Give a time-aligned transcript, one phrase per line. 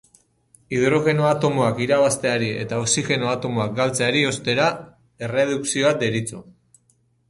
[0.77, 4.75] Hidrogeno atomoak irabazteari eta oxigeno atomoak galtzeari, ostera,
[5.31, 6.47] erredukzioa deritzo.